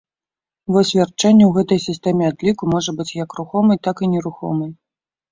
Вось 0.75 0.91
вярчэння 0.99 1.43
ў 1.47 1.49
гэтай 1.57 1.79
сістэме 1.87 2.23
адліку 2.33 2.69
можа 2.73 2.91
быць 3.01 3.07
як 3.17 3.29
рухомай, 3.41 3.77
так 3.89 4.01
і 4.07 4.09
нерухомай. 4.15 4.71